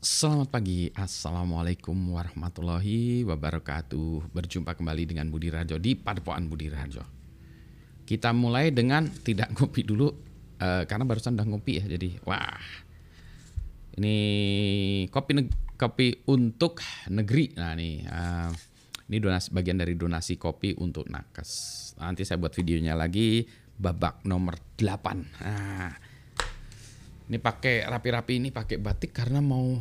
Selamat 0.00 0.48
pagi, 0.48 0.88
Assalamualaikum 0.96 1.92
warahmatullahi 1.92 3.20
wabarakatuh. 3.20 4.32
Berjumpa 4.32 4.72
kembali 4.72 5.04
dengan 5.04 5.28
Budi 5.28 5.52
Rajo 5.52 5.76
di 5.76 5.92
Padepokan 5.92 6.48
Budi 6.48 6.72
Rajo. 6.72 7.04
Kita 8.08 8.32
mulai 8.32 8.72
dengan 8.72 9.04
tidak 9.12 9.52
ngopi 9.60 9.84
dulu 9.84 10.08
uh, 10.56 10.88
Karena 10.88 11.04
barusan 11.04 11.36
udah 11.36 11.44
ngopi 11.44 11.84
ya 11.84 11.84
Jadi 11.84 12.16
wah. 12.24 12.64
Ini 14.00 14.16
kopi 15.12 15.32
kopi 15.76 16.24
untuk 16.32 16.80
negeri. 17.12 17.52
Nah 17.60 17.76
nih 17.76 18.00
uh, 18.08 18.48
Ini 19.04 19.20
donasi, 19.20 19.52
bagian 19.52 19.84
dari 19.84 20.00
donasi 20.00 20.40
kopi 20.40 20.80
untuk 20.80 21.12
nakes. 21.12 21.92
Nanti 22.00 22.24
saya 22.24 22.40
buat 22.40 22.56
videonya 22.56 22.96
lagi 22.96 23.44
Babak 23.76 24.24
nomor 24.24 24.56
8 24.80 25.44
Nah 25.44 25.92
ini 27.30 27.38
pakai 27.38 27.86
rapi-rapi 27.86 28.42
ini 28.42 28.50
pakai 28.50 28.82
batik 28.82 29.14
karena 29.14 29.38
mau 29.38 29.78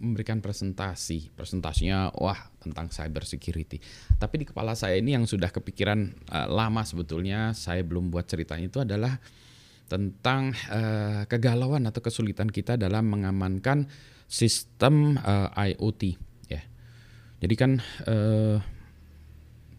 memberikan 0.00 0.40
presentasi. 0.40 1.28
Presentasinya 1.36 2.08
wah 2.16 2.48
tentang 2.56 2.88
cyber 2.88 3.28
security. 3.28 3.76
Tapi 4.16 4.40
di 4.40 4.46
kepala 4.48 4.72
saya 4.72 4.96
ini 4.96 5.12
yang 5.12 5.28
sudah 5.28 5.52
kepikiran 5.52 6.16
uh, 6.32 6.48
lama 6.48 6.80
sebetulnya 6.88 7.52
saya 7.52 7.84
belum 7.84 8.08
buat 8.08 8.24
ceritanya 8.24 8.72
itu 8.72 8.80
adalah 8.80 9.20
tentang 9.92 10.56
uh, 10.72 11.28
kegalauan 11.28 11.84
atau 11.84 12.00
kesulitan 12.00 12.48
kita 12.48 12.80
dalam 12.80 13.06
mengamankan 13.12 13.86
sistem 14.24 15.20
uh, 15.20 15.52
IoT 15.52 16.16
ya. 16.48 16.64
Jadi 17.44 17.54
kan 17.60 17.78
uh, 18.08 18.58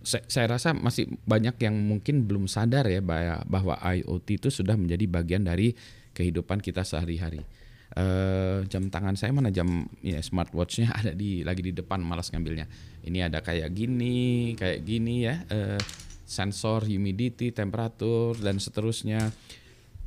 saya 0.08 0.48
rasa 0.48 0.72
masih 0.72 1.20
banyak 1.28 1.60
yang 1.60 1.76
mungkin 1.84 2.30
belum 2.30 2.48
sadar 2.48 2.88
ya 2.88 3.04
bahwa 3.44 3.76
IoT 3.76 4.40
itu 4.40 4.48
sudah 4.48 4.80
menjadi 4.80 5.04
bagian 5.04 5.44
dari 5.44 5.76
kehidupan 6.18 6.58
kita 6.66 6.82
sehari-hari. 6.82 7.46
Uh, 7.88 8.68
jam 8.68 8.92
tangan 8.92 9.16
saya 9.16 9.32
mana 9.32 9.48
jam 9.48 9.88
ya 10.04 10.20
smartwatchnya 10.20 10.92
ada 11.00 11.16
di 11.16 11.46
lagi 11.46 11.62
di 11.62 11.72
depan 11.78 12.02
malas 12.02 12.34
ngambilnya. 12.34 12.66
Ini 13.06 13.30
ada 13.30 13.46
kayak 13.46 13.70
gini, 13.72 14.58
kayak 14.58 14.82
gini 14.82 15.30
ya, 15.30 15.46
uh, 15.54 15.80
sensor 16.26 16.90
humidity, 16.90 17.54
temperatur 17.54 18.34
dan 18.42 18.58
seterusnya. 18.58 19.30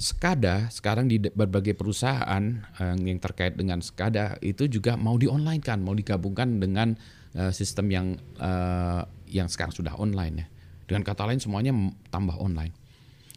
SCADA 0.00 0.72
sekarang 0.72 1.12
di 1.12 1.20
berbagai 1.20 1.76
perusahaan 1.76 2.40
uh, 2.80 2.96
yang 2.96 3.20
terkait 3.20 3.52
dengan 3.52 3.84
SCADA 3.84 4.40
itu 4.40 4.64
juga 4.64 4.96
mau 4.96 5.20
di 5.20 5.28
online 5.28 5.60
kan, 5.60 5.76
mau 5.84 5.92
digabungkan 5.92 6.56
dengan 6.56 6.96
uh, 7.36 7.52
sistem 7.52 7.86
yang 7.92 8.06
uh, 8.40 9.04
yang 9.28 9.48
sekarang 9.48 9.76
sudah 9.76 9.92
online 10.00 10.34
ya. 10.40 10.46
Dengan 10.88 11.04
kata 11.04 11.28
lain 11.28 11.40
semuanya 11.40 11.72
tambah 12.08 12.34
online. 12.40 12.72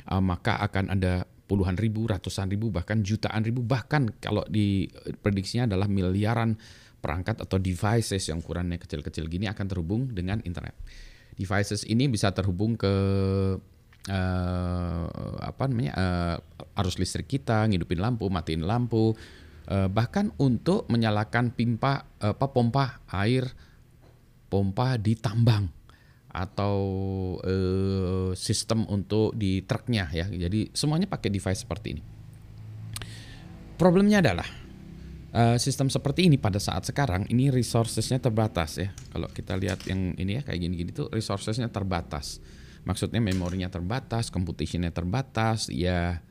Uh, 0.08 0.24
maka 0.24 0.56
akan 0.64 0.96
ada 0.96 1.28
puluhan 1.44 1.76
ribu, 1.76 2.08
ratusan 2.08 2.48
ribu, 2.48 2.72
bahkan 2.72 3.04
jutaan 3.04 3.44
ribu, 3.44 3.62
bahkan 3.62 4.08
kalau 4.24 4.44
diprediksinya 4.48 5.68
adalah 5.68 5.92
miliaran 5.92 6.56
perangkat 7.04 7.44
atau 7.44 7.60
devices 7.60 8.32
yang 8.32 8.40
ukurannya 8.40 8.80
kecil-kecil 8.80 9.28
gini 9.28 9.52
akan 9.52 9.66
terhubung 9.68 10.08
dengan 10.16 10.40
internet. 10.48 10.72
Devices 11.36 11.84
ini 11.84 12.08
bisa 12.08 12.32
terhubung 12.32 12.80
ke 12.80 12.94
uh, 14.08 15.06
apa 15.44 15.64
namanya 15.68 15.94
uh, 16.00 16.80
arus 16.80 16.96
listrik 16.96 17.28
kita, 17.28 17.68
ngidupin 17.68 18.00
lampu, 18.00 18.32
matiin 18.32 18.64
lampu, 18.64 19.12
uh, 19.68 19.90
bahkan 19.92 20.32
untuk 20.40 20.88
menyalakan 20.88 21.52
pimpa 21.52 22.08
apa 22.24 22.48
pompa 22.56 23.04
air 23.12 23.52
pompa 24.48 24.96
di 24.96 25.18
tambang 25.20 25.68
atau 26.34 26.78
sistem 28.36 28.86
untuk 28.90 29.34
di 29.38 29.64
truknya 29.64 30.10
ya. 30.12 30.28
Jadi 30.28 30.74
semuanya 30.76 31.08
pakai 31.10 31.30
device 31.30 31.66
seperti 31.66 31.88
ini. 31.98 32.04
Problemnya 33.74 34.22
adalah 34.22 34.46
uh, 35.34 35.58
sistem 35.58 35.90
seperti 35.90 36.30
ini 36.30 36.38
pada 36.38 36.62
saat 36.62 36.86
sekarang 36.86 37.26
ini 37.28 37.50
resourcesnya 37.50 38.22
terbatas 38.22 38.78
ya. 38.80 38.90
Kalau 39.12 39.28
kita 39.28 39.58
lihat 39.58 39.84
yang 39.90 40.14
ini 40.16 40.40
ya 40.40 40.42
kayak 40.46 40.60
gini-gini 40.62 40.92
tuh 40.94 41.10
resourcesnya 41.10 41.68
terbatas. 41.74 42.40
Maksudnya 42.84 43.24
memorinya 43.24 43.72
terbatas, 43.72 44.30
computationnya 44.30 44.92
terbatas. 44.92 45.72
Ya 45.72 46.22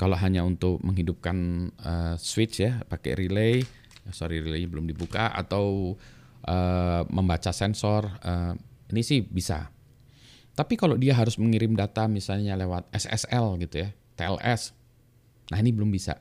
kalau 0.00 0.16
hanya 0.18 0.42
untuk 0.42 0.80
menghidupkan 0.82 1.68
uh, 1.78 2.14
switch 2.18 2.64
ya 2.64 2.82
pakai 2.88 3.14
relay, 3.14 3.62
sorry 4.10 4.42
relay 4.42 4.66
belum 4.66 4.88
dibuka 4.88 5.30
atau 5.30 5.94
uh, 6.48 7.02
membaca 7.10 7.52
sensor. 7.54 8.08
Uh, 8.24 8.54
ini 8.90 9.02
sih 9.04 9.22
bisa. 9.22 9.70
Tapi 10.52 10.76
kalau 10.76 11.00
dia 11.00 11.16
harus 11.16 11.40
mengirim 11.40 11.72
data 11.72 12.04
misalnya 12.04 12.52
lewat 12.60 12.92
SSL 12.92 13.56
gitu 13.64 13.88
ya, 13.88 13.88
TLS. 14.20 14.76
Nah, 15.48 15.58
ini 15.60 15.72
belum 15.72 15.88
bisa. 15.88 16.20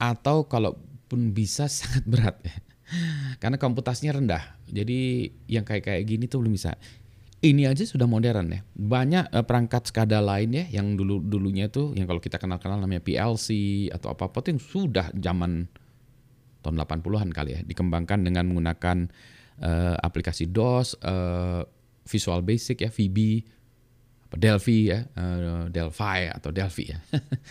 Atau 0.00 0.48
kalaupun 0.48 1.36
bisa 1.36 1.68
sangat 1.72 2.04
berat 2.08 2.36
ya. 2.44 2.56
Karena 3.42 3.58
komputasinya 3.60 4.16
rendah. 4.16 4.44
Jadi 4.70 5.28
yang 5.50 5.66
kayak 5.66 5.90
kayak 5.90 6.02
gini 6.06 6.24
tuh 6.30 6.40
belum 6.40 6.54
bisa. 6.54 6.78
Ini 7.44 7.68
aja 7.68 7.84
sudah 7.84 8.08
modern 8.08 8.48
ya. 8.48 8.60
Banyak 8.72 9.28
eh, 9.28 9.44
perangkat 9.44 9.92
SCADA 9.92 10.24
lain 10.24 10.56
ya 10.56 10.64
yang 10.80 10.96
dulu 10.96 11.20
dulunya 11.20 11.68
tuh 11.68 11.92
yang 11.92 12.08
kalau 12.08 12.22
kita 12.22 12.40
kenal-kenal 12.40 12.80
namanya 12.80 13.04
PLC 13.04 13.52
atau 13.92 14.16
apa-apa 14.16 14.40
tuh 14.40 14.56
yang 14.56 14.62
sudah 14.62 15.12
zaman 15.12 15.68
tahun 16.64 16.82
80-an 16.82 17.30
kali 17.30 17.50
ya 17.54 17.60
dikembangkan 17.62 18.26
dengan 18.26 18.50
menggunakan 18.50 19.06
uh, 19.62 19.94
aplikasi 20.02 20.50
DOS, 20.50 20.98
uh, 21.04 21.62
Visual 22.06 22.42
Basic 22.42 22.82
ya, 22.82 22.90
VB, 22.90 23.46
Delphi 24.34 24.90
ya, 24.90 25.06
uh, 25.14 25.70
Delphi 25.70 26.26
atau 26.26 26.50
Delphi 26.50 26.84
ya. 26.90 26.98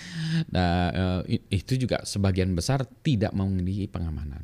nah 0.56 0.92
uh, 0.92 1.22
itu 1.30 1.80
juga 1.80 2.04
sebagian 2.04 2.52
besar 2.52 2.84
tidak 3.04 3.32
memiliki 3.32 3.88
pengamanan. 3.88 4.44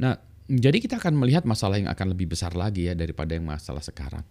Nah 0.00 0.16
jadi 0.48 0.76
kita 0.76 1.00
akan 1.00 1.16
melihat 1.16 1.48
masalah 1.48 1.80
yang 1.80 1.88
akan 1.88 2.12
lebih 2.12 2.32
besar 2.32 2.52
lagi 2.56 2.88
ya 2.88 2.96
daripada 2.96 3.36
yang 3.36 3.48
masalah 3.48 3.80
sekarang. 3.80 4.24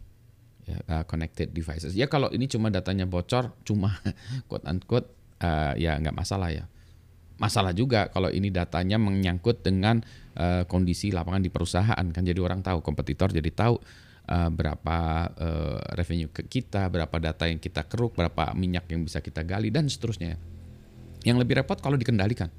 Ya, 0.63 0.79
uh, 0.87 1.03
connected 1.03 1.51
devices. 1.51 1.91
Ya 1.93 2.07
kalau 2.07 2.31
ini 2.31 2.47
cuma 2.47 2.71
datanya 2.71 3.03
bocor, 3.03 3.51
cuma 3.67 3.99
quote 4.49 4.63
unquote 4.63 5.11
uh, 5.43 5.75
ya 5.75 5.99
nggak 5.99 6.15
masalah 6.15 6.49
ya. 6.49 6.65
Masalah 7.41 7.75
juga 7.75 8.07
kalau 8.13 8.29
ini 8.29 8.53
datanya 8.53 8.95
menyangkut 9.01 9.65
dengan 9.65 9.99
uh, 10.37 10.63
kondisi 10.69 11.09
lapangan 11.11 11.41
di 11.43 11.49
perusahaan 11.49 12.05
kan 12.13 12.23
jadi 12.23 12.39
orang 12.39 12.61
tahu 12.61 12.79
kompetitor 12.85 13.33
jadi 13.33 13.49
tahu 13.51 13.75
uh, 14.33 14.49
berapa 14.49 14.97
uh, 15.37 15.79
revenue 15.93 16.33
ke 16.33 16.49
kita, 16.49 16.89
berapa 16.89 17.13
data 17.21 17.45
yang 17.45 17.61
kita 17.61 17.85
keruk, 17.85 18.17
berapa 18.17 18.57
minyak 18.57 18.89
yang 18.89 19.05
bisa 19.05 19.21
kita 19.21 19.45
gali 19.45 19.69
dan 19.69 19.85
seterusnya. 19.85 20.41
Yang 21.21 21.37
lebih 21.45 21.61
repot 21.61 21.77
kalau 21.77 21.95
dikendalikan. 21.95 22.49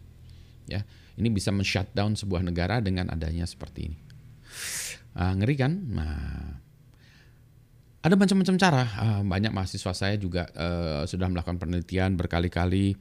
Ya, 0.65 0.87
ini 1.19 1.29
bisa 1.29 1.53
men-shutdown 1.53 2.17
sebuah 2.17 2.41
negara 2.41 2.81
dengan 2.81 3.13
adanya 3.13 3.45
seperti 3.45 3.93
ini. 3.93 3.99
Uh, 5.19 5.35
ngeri 5.37 5.55
kan? 5.59 5.73
Nah, 5.93 6.57
ada 8.01 8.15
macam-macam 8.17 8.55
cara. 8.57 8.85
Uh, 8.97 9.21
banyak 9.27 9.53
mahasiswa 9.53 9.93
saya 9.93 10.17
juga 10.17 10.49
uh, 10.57 11.05
sudah 11.05 11.29
melakukan 11.29 11.61
penelitian 11.61 12.17
berkali-kali. 12.17 12.97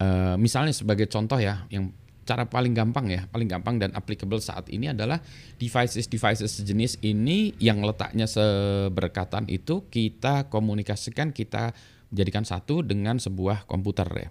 Uh, 0.00 0.38
misalnya 0.38 0.72
sebagai 0.72 1.10
contoh 1.10 1.42
ya, 1.42 1.66
yang 1.68 1.90
cara 2.30 2.46
paling 2.46 2.70
gampang 2.70 3.10
ya, 3.10 3.26
paling 3.26 3.50
gampang 3.50 3.82
dan 3.82 3.90
applicable 3.90 4.38
saat 4.38 4.70
ini 4.70 4.94
adalah 4.94 5.18
devices-devices 5.58 6.62
sejenis 6.62 7.02
ini 7.02 7.58
yang 7.58 7.82
letaknya 7.82 8.30
seberkatan 8.30 9.50
itu 9.50 9.90
kita 9.90 10.46
komunikasikan, 10.46 11.34
kita 11.34 11.74
jadikan 12.14 12.46
satu 12.46 12.86
dengan 12.86 13.18
sebuah 13.18 13.66
komputer 13.66 14.06
ya. 14.14 14.30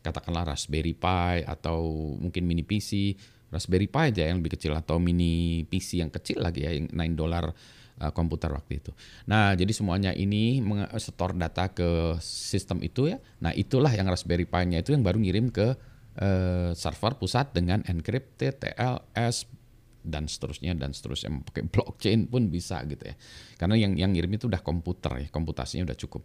Katakanlah 0.00 0.56
Raspberry 0.56 0.96
Pi 0.96 1.44
atau 1.44 1.84
mungkin 2.16 2.48
mini 2.48 2.64
PC, 2.64 3.12
Raspberry 3.52 3.92
Pi 3.92 4.08
aja 4.08 4.24
yang 4.24 4.40
lebih 4.40 4.56
kecil 4.56 4.72
atau 4.72 4.96
mini 4.96 5.68
PC 5.68 6.00
yang 6.00 6.08
kecil 6.08 6.40
lagi 6.40 6.64
ya, 6.64 6.72
yang 6.72 6.88
9 6.88 7.12
dolar 7.12 7.52
uh, 8.00 8.12
komputer 8.16 8.56
waktu 8.56 8.80
itu. 8.80 8.92
Nah, 9.28 9.52
jadi 9.52 9.72
semuanya 9.76 10.16
ini 10.16 10.64
setor 10.96 11.36
data 11.36 11.68
ke 11.68 12.16
sistem 12.24 12.80
itu 12.80 13.12
ya. 13.12 13.20
Nah, 13.44 13.52
itulah 13.52 13.92
yang 13.92 14.08
Raspberry 14.08 14.48
Pi-nya 14.48 14.80
itu 14.80 14.96
yang 14.96 15.04
baru 15.04 15.20
ngirim 15.20 15.52
ke 15.52 15.76
uh, 16.20 16.70
server 16.76 17.18
pusat 17.18 17.50
dengan 17.54 17.82
encrypted 17.86 18.60
TLS 18.60 19.48
dan 20.04 20.28
seterusnya 20.28 20.76
dan 20.76 20.92
seterusnya. 20.92 21.32
Pakai 21.48 21.64
blockchain 21.66 22.28
pun 22.28 22.52
bisa 22.52 22.84
gitu 22.84 23.02
ya. 23.08 23.16
Karena 23.56 23.74
yang 23.80 23.96
yang 23.96 24.12
ngirim 24.12 24.36
itu 24.36 24.46
udah 24.46 24.60
komputer 24.60 25.26
ya 25.26 25.28
komputasinya 25.32 25.88
udah 25.90 25.98
cukup. 25.98 26.22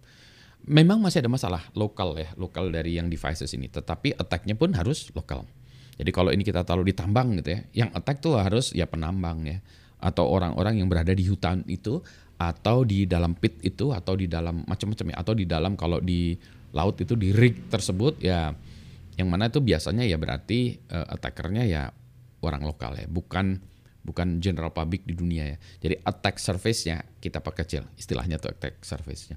Memang 0.68 1.00
masih 1.00 1.24
ada 1.24 1.31
masalah 1.31 1.63
lokal 1.71 2.19
ya 2.19 2.30
lokal 2.36 2.68
dari 2.69 3.00
yang 3.00 3.07
devices 3.07 3.56
ini. 3.56 3.71
Tetapi 3.71 4.19
attacknya 4.19 4.59
pun 4.59 4.75
harus 4.75 5.07
lokal. 5.15 5.47
Jadi 5.95 6.12
kalau 6.15 6.31
ini 6.31 6.44
kita 6.44 6.63
taruh 6.63 6.83
di 6.83 6.95
tambang 6.95 7.36
gitu 7.39 7.56
ya 7.56 7.59
yang 7.75 7.89
attack 7.95 8.19
tuh 8.19 8.36
harus 8.36 8.75
ya 8.75 8.86
penambang 8.86 9.47
ya. 9.47 9.57
Atau 10.00 10.27
orang-orang 10.27 10.80
yang 10.80 10.88
berada 10.91 11.12
di 11.12 11.27
hutan 11.27 11.63
itu 11.68 12.00
atau 12.39 12.88
di 12.88 13.03
dalam 13.03 13.36
pit 13.36 13.59
itu 13.68 13.91
atau 13.91 14.15
di 14.15 14.27
dalam 14.27 14.63
macam-macam 14.68 15.15
ya. 15.15 15.15
Atau 15.24 15.33
di 15.36 15.47
dalam 15.47 15.80
kalau 15.80 16.03
di 16.03 16.36
laut 16.75 17.00
itu 17.01 17.18
di 17.18 17.33
rig 17.33 17.71
tersebut 17.71 18.21
ya 18.21 18.53
yang 19.19 19.27
mana 19.27 19.51
itu 19.51 19.60
biasanya 19.60 20.07
ya 20.07 20.16
berarti 20.16 20.80
uh, 20.88 21.12
attackernya 21.12 21.68
ya 21.68 21.92
orang 22.39 22.63
lokal 22.63 22.95
ya, 22.95 23.04
bukan 23.12 23.60
bukan 24.00 24.39
general 24.39 24.71
public 24.71 25.04
di 25.04 25.12
dunia 25.12 25.44
ya. 25.44 25.57
Jadi 25.83 26.00
attack 26.07 26.39
surface-nya 26.39 27.04
kita 27.19 27.44
perkecil, 27.44 27.83
istilahnya 28.00 28.39
tuh 28.39 28.56
attack 28.56 28.80
surface-nya. 28.80 29.36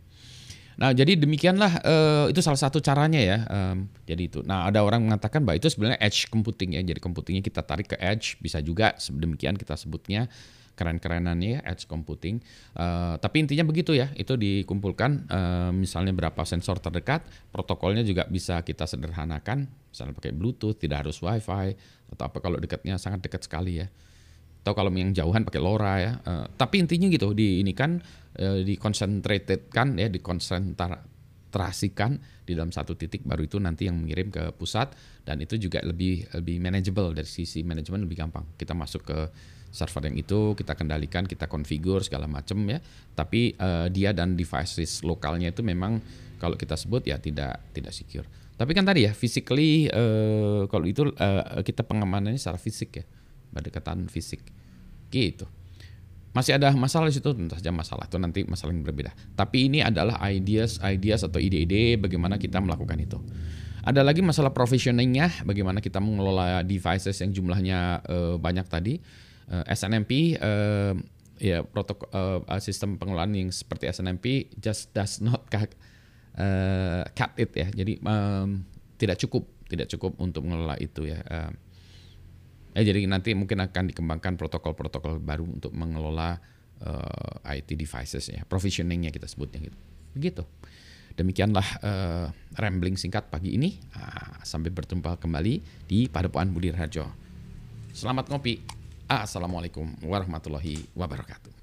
Nah, 0.73 0.95
jadi 0.97 1.21
demikianlah 1.21 1.73
uh, 1.85 2.27
itu 2.33 2.41
salah 2.41 2.57
satu 2.57 2.81
caranya 2.81 3.21
ya. 3.21 3.45
Um, 3.51 3.93
jadi 4.09 4.23
itu. 4.25 4.41
Nah, 4.47 4.71
ada 4.71 4.81
orang 4.81 5.05
mengatakan 5.05 5.45
bahwa 5.45 5.61
itu 5.61 5.69
sebenarnya 5.69 6.01
edge 6.01 6.33
computing 6.33 6.79
ya. 6.79 6.81
Jadi 6.81 6.97
computingnya 7.03 7.45
kita 7.45 7.61
tarik 7.61 7.93
ke 7.93 7.97
edge, 8.01 8.41
bisa 8.41 8.63
juga 8.65 8.97
demikian 9.13 9.59
kita 9.59 9.77
sebutnya 9.77 10.33
keren-kerenannya 10.83 11.49
ya 11.55 11.61
edge 11.63 11.87
computing. 11.87 12.43
Uh, 12.75 13.15
tapi 13.23 13.47
intinya 13.47 13.63
begitu 13.63 13.95
ya, 13.95 14.11
itu 14.19 14.35
dikumpulkan 14.35 15.31
uh, 15.31 15.71
misalnya 15.71 16.11
berapa 16.11 16.43
sensor 16.43 16.83
terdekat, 16.83 17.23
protokolnya 17.55 18.03
juga 18.03 18.27
bisa 18.27 18.59
kita 18.67 18.91
sederhanakan, 18.91 19.71
misalnya 19.95 20.19
pakai 20.19 20.35
Bluetooth, 20.35 20.83
tidak 20.83 21.07
harus 21.07 21.23
WiFi 21.23 21.79
atau 22.11 22.25
apa 22.27 22.39
kalau 22.43 22.59
dekatnya 22.59 22.99
sangat 22.99 23.23
dekat 23.23 23.47
sekali 23.47 23.79
ya. 23.79 23.87
Atau 24.67 24.75
kalau 24.75 24.91
yang 24.91 25.15
jauhan 25.15 25.47
pakai 25.47 25.63
LoRa 25.63 25.95
ya. 26.03 26.13
Uh, 26.27 26.47
tapi 26.59 26.83
intinya 26.83 27.07
gitu, 27.07 27.31
di 27.31 27.63
ini 27.63 27.71
kan 27.71 28.03
uh, 28.43 28.59
dikonsentrated 28.67 29.71
kan 29.71 29.95
ya, 29.95 30.11
dikonsentrasikan 31.53 32.17
di 32.49 32.57
dalam 32.57 32.73
satu 32.73 32.97
titik 32.97 33.29
baru 33.29 33.45
itu 33.45 33.61
nanti 33.61 33.87
yang 33.87 34.01
mengirim 34.01 34.33
ke 34.33 34.57
pusat 34.57 34.97
dan 35.29 35.39
itu 35.45 35.61
juga 35.61 35.85
lebih 35.85 36.25
lebih 36.33 36.57
manageable 36.59 37.13
dari 37.13 37.29
sisi 37.29 37.61
manajemen 37.61 38.09
lebih 38.09 38.25
gampang. 38.25 38.49
Kita 38.57 38.73
masuk 38.73 39.05
ke 39.05 39.19
server 39.73 40.09
yang 40.09 40.17
itu 40.17 40.57
kita 40.57 40.73
kendalikan, 40.73 41.29
kita 41.29 41.47
konfigur 41.47 42.01
segala 42.01 42.25
macam 42.25 42.65
ya. 42.67 42.81
Tapi 43.13 43.55
uh, 43.61 43.93
dia 43.93 44.17
dan 44.17 44.35
devices 44.35 45.05
lokalnya 45.05 45.53
itu 45.53 45.61
memang 45.61 46.01
kalau 46.41 46.57
kita 46.57 46.75
sebut 46.75 47.05
ya 47.05 47.21
tidak 47.21 47.61
tidak 47.77 47.93
secure. 47.93 48.27
Tapi 48.57 48.73
kan 48.73 48.89
tadi 48.89 49.05
ya 49.05 49.13
physically 49.13 49.93
uh, 49.93 50.65
kalau 50.73 50.89
itu 50.89 51.13
uh, 51.13 51.61
kita 51.63 51.85
pengamanannya 51.85 52.41
secara 52.41 52.59
fisik 52.59 52.91
ya, 52.97 53.05
berdekatan 53.53 54.09
fisik. 54.09 54.41
Gitu. 55.13 55.45
Masih 56.33 56.57
ada 56.57 56.73
masalah 56.73 57.13
di 57.13 57.15
situ 57.21 57.29
tentu 57.37 57.53
saja 57.53 57.69
masalah 57.69 58.09
itu 58.09 58.17
nanti 58.17 58.41
masalah 58.49 58.73
yang 58.73 58.85
berbeda. 58.89 59.13
Tapi 59.37 59.69
ini 59.69 59.85
adalah 59.85 60.17
ideas 60.33 60.81
ideas 60.81 61.21
atau 61.29 61.37
ide-ide 61.37 62.01
bagaimana 62.01 62.41
kita 62.41 62.57
melakukan 62.57 62.97
itu. 62.97 63.21
Ada 63.83 64.07
lagi 64.07 64.23
masalah 64.23 64.55
provisioningnya, 64.55 65.43
bagaimana 65.43 65.83
kita 65.83 65.99
mengelola 65.99 66.63
devices 66.63 67.19
yang 67.19 67.35
jumlahnya 67.35 68.01
uh, 68.07 68.35
banyak 68.39 68.65
tadi 68.71 69.03
uh, 69.51 69.67
eh, 69.67 69.75
SNMP 69.75 70.39
uh, 70.39 70.95
eh, 71.43 71.51
ya 71.53 71.67
protokol 71.67 72.07
uh, 72.15 72.61
sistem 72.63 72.95
pengelolaan 72.95 73.35
yang 73.35 73.51
seperti 73.51 73.91
SNMP 73.91 74.55
just 74.63 74.95
does 74.95 75.19
not 75.19 75.45
cut, 75.53 75.75
uh, 76.39 77.03
cut 77.13 77.35
it 77.35 77.51
ya. 77.53 77.69
Jadi 77.75 77.99
um, 78.07 78.63
tidak 79.03 79.19
cukup, 79.19 79.51
tidak 79.67 79.91
cukup 79.91 80.15
untuk 80.23 80.47
mengelola 80.47 80.79
itu 80.79 81.11
ya. 81.11 81.19
Uh, 81.27 81.51
ya 82.73 82.83
jadi 82.83 83.05
nanti 83.09 83.37
mungkin 83.37 83.61
akan 83.61 83.93
dikembangkan 83.93 84.37
protokol-protokol 84.41 85.21
baru 85.21 85.45
untuk 85.45 85.73
mengelola 85.77 86.41
uh, 86.83 87.53
IT 87.53 87.77
devices 87.77 88.33
ya, 88.33 88.43
provisioningnya 88.49 89.13
kita 89.13 89.29
sebutnya 89.29 89.69
gitu. 89.71 89.79
Begitu. 90.13 90.45
Demikianlah 91.13 91.67
uh, 91.85 92.27
rambling 92.57 92.97
singkat 92.97 93.29
pagi 93.29 93.57
ini. 93.57 93.77
Uh, 93.93 94.41
sampai 94.43 94.73
bertemu 94.73 95.05
kembali 95.05 95.55
di 95.85 96.09
Padepokan 96.09 96.49
Budi 96.53 96.73
Rajo. 96.73 97.05
Selamat 97.93 98.33
ngopi. 98.33 98.65
Assalamualaikum 99.05 99.93
warahmatullahi 100.09 100.89
wabarakatuh. 100.97 101.62